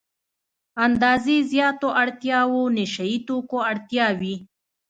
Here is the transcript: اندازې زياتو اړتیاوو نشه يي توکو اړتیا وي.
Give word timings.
اندازې 0.85 1.35
زياتو 1.51 1.87
اړتیاوو 2.03 2.61
نشه 2.77 3.03
يي 3.11 3.17
توکو 3.27 3.57
اړتیا 3.71 4.07
وي. 4.19 4.35